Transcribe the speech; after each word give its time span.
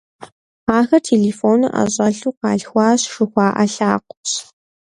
Ахэр 0.77 1.01
«телефоныр 1.09 1.71
ӀэщӀэлъу 1.75 2.37
къалъхуащ» 2.39 3.01
жыхуаӀэ 3.13 3.65
лӀакъуэщ. 3.73 4.31